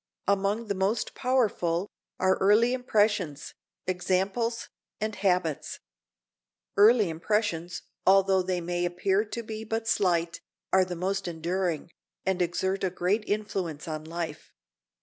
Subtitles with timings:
[0.27, 1.87] Among the most powerful
[2.19, 3.53] are early impressions,
[3.85, 4.67] examples,
[4.99, 5.79] and habits.
[6.75, 10.41] Early impressions, although they may appear to be but slight,
[10.73, 11.91] are the most enduring,
[12.25, 14.51] and exert a great influence on life.